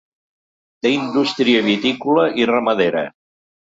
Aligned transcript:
Té 0.85 0.93
indústria 0.95 1.63
vitícola 1.71 2.27
i 2.45 2.53
ramadera. 2.55 3.09